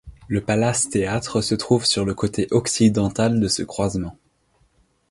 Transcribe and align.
Le 0.27 0.41
Palace 0.41 0.89
Theatre 0.89 1.41
se 1.43 1.53
trouve 1.53 1.85
sur 1.85 2.05
le 2.05 2.15
côté 2.15 2.47
occidental 2.49 3.39
de 3.39 3.47
ce 3.47 3.61
croisement. 3.61 4.17